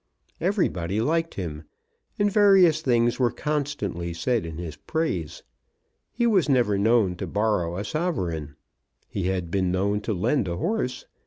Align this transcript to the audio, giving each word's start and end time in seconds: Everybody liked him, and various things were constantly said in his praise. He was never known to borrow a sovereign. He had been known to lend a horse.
Everybody 0.39 0.99
liked 0.99 1.35
him, 1.35 1.65
and 2.17 2.31
various 2.31 2.81
things 2.81 3.19
were 3.19 3.29
constantly 3.29 4.13
said 4.15 4.47
in 4.47 4.57
his 4.57 4.75
praise. 4.75 5.43
He 6.11 6.25
was 6.25 6.49
never 6.49 6.75
known 6.75 7.15
to 7.17 7.27
borrow 7.27 7.77
a 7.77 7.83
sovereign. 7.85 8.55
He 9.07 9.27
had 9.27 9.51
been 9.51 9.71
known 9.71 10.01
to 10.01 10.13
lend 10.15 10.47
a 10.47 10.57
horse. 10.57 11.05